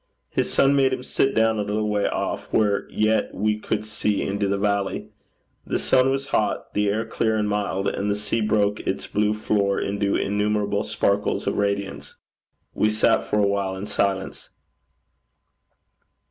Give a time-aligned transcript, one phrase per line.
[0.31, 4.19] His son made him sit down a little way off, where yet we could see
[4.23, 5.09] into the valley.
[5.63, 9.35] The sun was hot, the air clear and mild, and the sea broke its blue
[9.35, 12.15] floor into innumerable sparkles of radiance.
[12.73, 14.49] We sat for a while in silence.